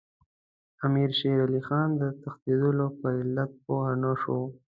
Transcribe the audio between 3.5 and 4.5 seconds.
پوه نه شو.